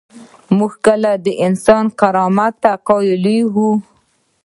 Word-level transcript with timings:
موږ 0.57 0.71
کله 0.85 1.11
د 1.25 1.27
انسان 1.45 1.85
کرامت 1.99 2.53
ته 2.63 2.71
قایل 2.87 3.23
کیږو؟ 3.33 3.71